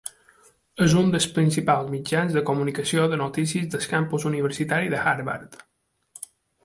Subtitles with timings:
[0.85, 5.61] És un dels principals mitjans de comunicació de notícies del campus universitari de Harvard.